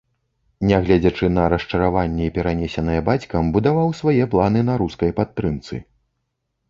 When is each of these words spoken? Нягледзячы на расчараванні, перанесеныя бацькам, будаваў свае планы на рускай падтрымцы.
Нягледзячы 0.69 1.27
на 1.33 1.43
расчараванні, 1.53 2.31
перанесеныя 2.37 3.01
бацькам, 3.09 3.53
будаваў 3.59 3.95
свае 4.01 4.19
планы 4.33 4.59
на 4.71 4.79
рускай 4.85 5.11
падтрымцы. 5.21 5.75